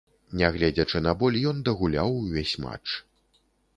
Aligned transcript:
Нягледзячы 0.39 1.01
на 1.07 1.13
боль, 1.19 1.37
ён 1.51 1.57
дагуляў 1.67 2.17
увесь 2.23 2.55
матч. 2.65 2.87